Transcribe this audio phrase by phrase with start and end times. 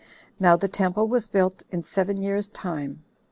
[0.39, 3.03] Now the temple was built in seven years' time.